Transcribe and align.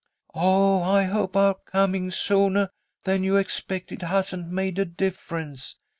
"Oh, 0.33 0.81
I 0.81 1.03
hope 1.03 1.35
our 1.37 1.53
coming 1.53 2.09
soonah 2.09 2.69
than 3.03 3.23
you 3.23 3.35
expected 3.35 4.01
hasn't 4.01 4.47
made 4.49 4.79
a 4.79 4.85
difference!" 4.85 5.75